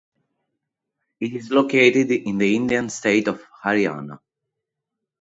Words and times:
It 1.19 1.33
is 1.33 1.51
located 1.51 2.09
in 2.09 2.39
the 2.39 2.55
Indian 2.55 2.89
state 2.89 3.27
of 3.27 3.39
Haryana. 3.63 4.19